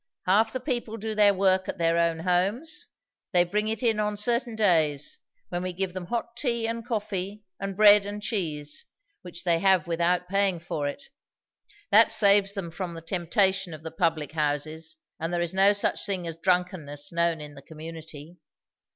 Half 0.25 0.51
the 0.51 0.59
people 0.59 0.97
do 0.97 1.13
their 1.13 1.31
work 1.35 1.69
at 1.69 1.77
their 1.77 1.99
own 1.99 2.21
homes; 2.21 2.87
they 3.33 3.43
bring 3.43 3.67
it 3.67 3.83
in 3.83 3.99
on 3.99 4.17
certain 4.17 4.55
days, 4.55 5.19
when 5.49 5.61
we 5.61 5.73
give 5.73 5.93
them 5.93 6.07
hot 6.07 6.35
tea 6.35 6.67
and 6.67 6.83
coffee 6.83 7.43
and 7.59 7.77
bread 7.77 8.07
and 8.07 8.19
cheese, 8.19 8.87
which 9.21 9.43
they 9.43 9.59
have 9.59 9.85
without 9.85 10.27
paying 10.27 10.59
for 10.59 10.87
it. 10.87 11.03
That 11.91 12.11
saves 12.11 12.55
them 12.55 12.71
from 12.71 12.95
the 12.95 13.01
temptation 13.01 13.75
of 13.75 13.83
the 13.83 13.91
public 13.91 14.31
houses; 14.31 14.97
and 15.19 15.31
there 15.31 15.39
is 15.41 15.53
no 15.53 15.71
such 15.71 16.03
thing 16.03 16.25
as 16.25 16.35
drunkenness 16.35 17.11
known 17.11 17.39
in 17.39 17.53
the 17.53 17.61
community." 17.61 18.37